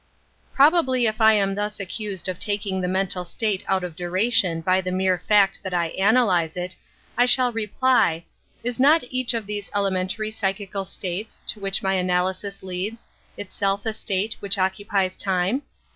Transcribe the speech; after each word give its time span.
Probably 0.55 1.05
if 1.05 1.21
I 1.21 1.33
am 1.33 1.53
thus 1.53 1.79
accused 1.79 2.27
of 2.27 2.39
taking 2.39 2.81
the 2.81 2.87
mental 2.87 3.23
state 3.23 3.63
out 3.67 3.83
of 3.83 3.95
duration 3.95 4.61
by 4.61 4.81
the 4.81 4.91
mere 4.91 5.21
fact 5.27 5.61
that 5.61 5.75
I 5.75 5.89
analyze 5.89 6.57
it, 6.57 6.75
I 7.15 7.27
shall 7.27 7.51
reply," 7.51 8.25
Is 8.63 8.79
not 8.79 9.03
each 9.11 9.35
of 9.35 9.45
these 9.45 9.69
elementary 9.75 10.31
psychical 10.31 10.85
states, 10.85 11.43
to 11.45 11.59
which 11.59 11.83
my 11.83 11.93
analysis 11.93 12.63
leads, 12.63 13.09
itself 13.37 13.85
a 13.85 13.93
state 13.93 14.37
which 14.39 14.57
occupies 14.57 15.17
time? 15.17 15.61